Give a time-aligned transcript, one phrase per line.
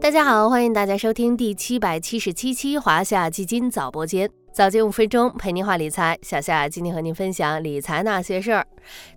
[0.00, 6.16] 大家好，欢迎大家收听第七百七十七期华夏基金早播间，早间五分钟陪您话理财。
[6.22, 8.64] 小夏今天和您分享理财那些事儿。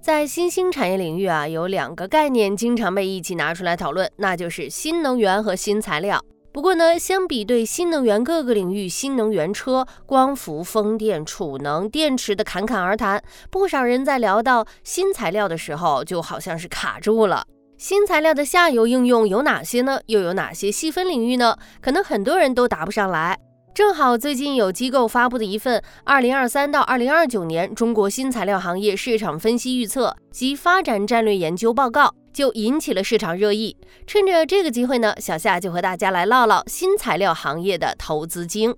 [0.02, 6.20] 在新兴产业领域啊，有两个概念经常被一起拿出来讨论，那就是新能源和新材料。
[6.52, 17.46] 不过呢，相比对新能源各个领域，新能源车、光伏、风电、储能、电池的侃侃而谈，不少人在聊到新材料的时候，就好像是卡住了。
[17.82, 20.00] 新材料的下游应用有哪些呢？
[20.06, 21.58] 又有哪些细分领域呢？
[21.82, 23.36] 可能很多人都答不上来。
[23.74, 33.76] 正好最近有机构发布的一份《二零二三到二零二九年中国新材料行业市场分析预测及发展战略研究报告》，就引起了市场热议。
[34.06, 38.76] 趁着这个机会呢，小夏就和大家来唠唠新材料行业的投资经。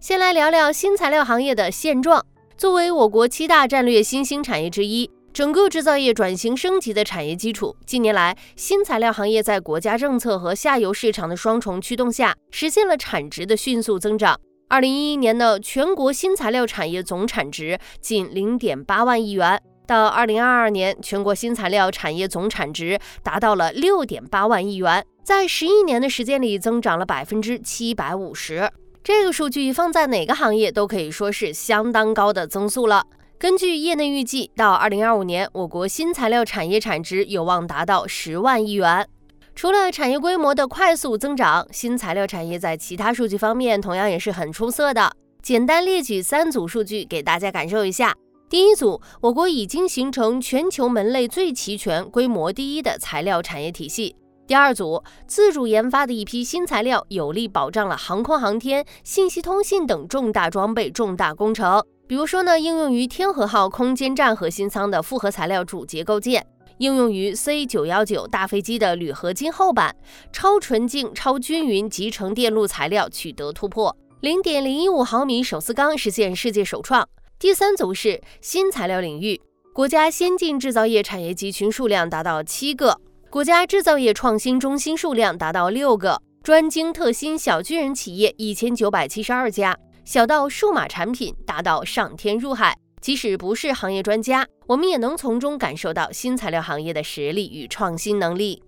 [0.00, 2.24] 先来聊聊新材料行业的现状。
[2.56, 5.10] 作为我国七大战略新兴产业之一。
[5.36, 14.40] 整个制造业转型升级的产业基础，近年来新材料行业在国家政策和下游市场的双重驱动下，实现了产值的迅速增长。
[14.70, 28.70] 二零一一年的全国新材料产业总产值近零点八万亿元，到二零二二年，全国新材料产业总产值达到了六点八万亿元，在十一年的时间里增长了百分之七百五十。
[29.04, 33.04] 这个数据放在哪个行业都可以说是相当高的增速了。
[33.38, 39.06] 根据业内预计，到二零二五年，我国新材料产业产值有望达到十万亿元。
[39.54, 45.12] 除了产业规模的快速增长，新材料产业在其他数据方面同样也是很出色的。
[45.42, 48.14] 简单列举三组数据给大家感受一下。
[48.48, 54.16] 第一组，我国已经形成全球门类最齐全、规模第一的材料产业体系。
[54.46, 61.84] 第二组，自主研发的一批新材料，有力保障了航空航天、信息通信等重大装备、重大工程。
[62.08, 66.46] 比如说呢，应用于天河号空间站核心舱的复合材料主结构件，
[66.78, 69.96] 应用于 C 九幺九大飞机的铝合金后板，
[70.32, 77.08] 超纯净、超均匀集成电路材料取得突破，零点零一五毫米手撕钢实现世界首创。
[77.40, 79.40] 第三组是新材料领域，
[79.72, 89.76] 国家先进制造业产业集群数量达到七个，国家制造业创新中心数量达到六个，专精特新小巨人企业一千九百七十二家。
[90.06, 98.62] 小到数码产品，大到上天入海，即使不是行业专家，我们也能从中感受到新材料行业的实力与创新能力。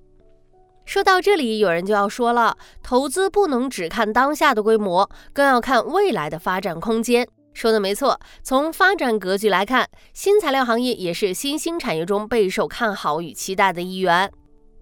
[0.84, 7.25] 说到这里，有人就要说了，投资不能只看当下的规模，更要看未来的发展空间。
[7.55, 14.28] 说的没错，从发展格局来看，新材料行业也是新兴产业中备受看好与期待的一员。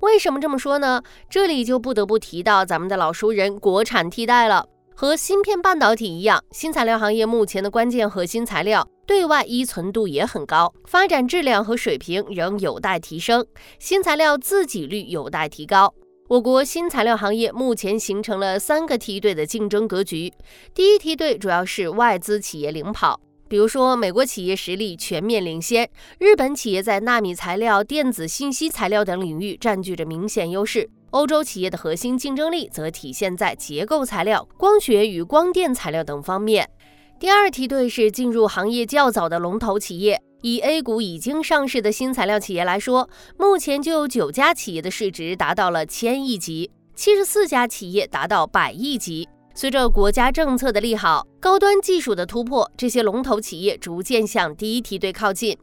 [0.00, 1.02] 为什么这么说呢？
[1.28, 4.66] 这里就不得不提到咱们的老熟人——国产替代了。
[4.98, 13.46] 和芯片半导体一样，新材料行业目前的关键核心材料对外依存度也很高，发展质量和水平仍有待提升，
[13.78, 15.92] 新材料自给率有待提高。
[16.28, 20.32] 我国新材料行业目前形成了三个梯队的竞争格局，
[20.72, 23.20] 第一梯队主要是外资企业领跑，
[23.50, 30.88] 比如说美国企业实力全面领先，日本企业在纳米材料、电子信息材料等领域占据着明显优势。
[31.10, 36.68] 欧洲企业的核心竞争力则体现在结构材料、光学与光电材料等方面。
[37.18, 43.08] 第二梯队是进入行业较早的龙头企业，以 A 股已经上市的新材料企业来说，
[43.38, 49.26] 目前就有九家企业的市值达到了千亿级，七十四家企业达到百亿级。
[49.54, 55.56] 随着国家政策的利好、高端技术的突破，这些龙头企业逐渐向第一梯队靠近。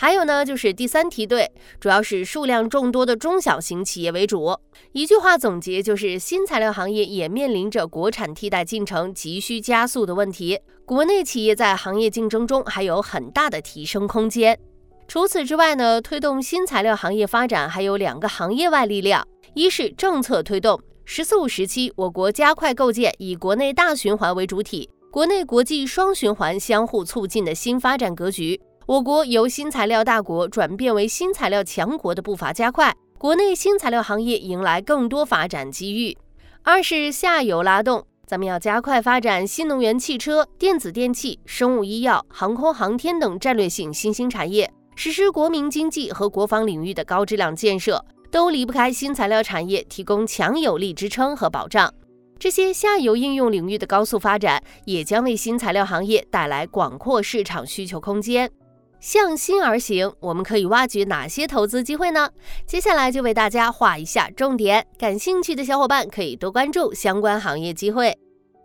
[0.00, 4.56] 还有呢，就是第三梯队，主要是数量众多的中小型企业为主。
[4.92, 10.58] 一句话总结就是，新材料行业也面临着国产替代进程急需加速的问题。
[10.86, 14.58] 国内企业在行业竞争中还有很大的提升空间。
[15.06, 28.58] 除此之外呢，推动新材料行业发展还有两个行业外力量：一是政策推动，“十四五”时期，我国加快构建以国内大循环为主体、国内国际双循环相互促进的新发展格局。
[28.90, 36.18] 我国由新材料大国转变为新材料强国的步伐加快，国内新材料行业迎来更多发展机遇。
[36.64, 51.94] 二是下游拉动，咱们要加快发展新能源汽车、电子电器、生物医药、航空航天等战略性新兴产业，实施国民经济和国防领域的高质量建设，都离不开新材料产业提供强有力支撑和保障。
[52.40, 58.50] 这些下游应用领域的高速发展，也将为新材料行业带来广阔市场需求空间。
[59.00, 62.30] 向心而行，我们可以挖掘哪些投资机会呢？
[62.66, 68.16] 接下来就为大家画一下重点，感兴趣的小伙伴可以多关注相关行业机会。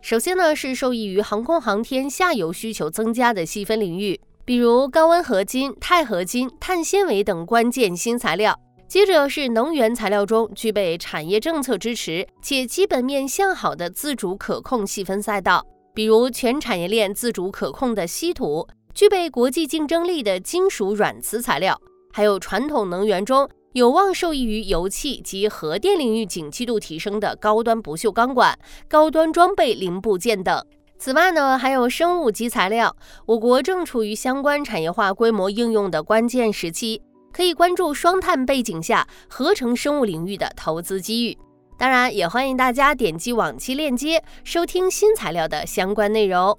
[0.02, 8.56] 首先呢，是受益于航空航天下游需求增加的细分领域，比如高温合金、钛合金、碳纤维等关键新材料。
[8.86, 18.64] 接着是能源材料中具备产业政策支持且基本面向好的自主可控细分赛道，比如全产业链自主可控的稀土，
[18.96, 21.78] 具备国际竞争力的金属软磁材料，
[22.14, 28.58] 还有传统能源中有望受益于油气及核电领域景气度提升的高端不锈钢管、
[28.88, 30.64] 高端装备零部件等。
[30.98, 32.96] 此外呢，还有生物基材料，
[33.26, 37.02] 我国正处于相关产业化规模应用的关键时期。
[37.34, 41.36] 可以关注双碳背景下合成生物领域的投资机遇，
[41.76, 46.58] 当然也欢迎大家点击往期链接收听新材料的相关内容。